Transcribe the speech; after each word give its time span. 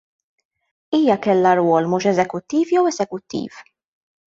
Hija 1.01 1.19
kellha 1.27 1.53
rwol 1.61 1.91
mhux 1.93 2.11
eżekuttiv 2.15 2.77
jew 2.79 2.87
eżekuttiv? 2.97 3.67